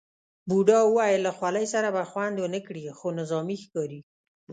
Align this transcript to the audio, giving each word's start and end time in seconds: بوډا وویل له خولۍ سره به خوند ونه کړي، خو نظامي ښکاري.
بوډا 0.49 0.79
وویل 0.85 1.19
له 1.27 1.31
خولۍ 1.37 1.65
سره 1.73 1.87
به 1.95 2.03
خوند 2.11 2.35
ونه 2.39 2.59
کړي، 2.67 2.83
خو 2.97 3.07
نظامي 3.19 3.57
ښکاري. 3.63 4.01